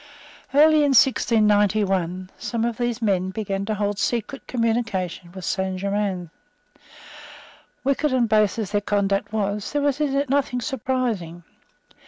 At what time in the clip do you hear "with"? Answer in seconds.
5.31-5.45